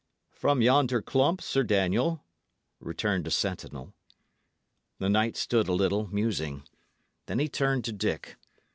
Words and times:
"From 0.31 0.63
yonder 0.63 0.99
clump, 0.99 1.43
Sir 1.43 1.61
Daniel," 1.63 2.23
returned 2.79 3.27
a 3.27 3.29
sentinel. 3.29 3.93
The 4.97 5.09
knight 5.09 5.37
stood 5.37 5.67
a 5.67 5.73
little, 5.73 6.07
musing. 6.07 6.63
Then 7.27 7.37
he 7.37 7.47
turned 7.47 7.85
to 7.85 7.93
Dick. 7.93 8.35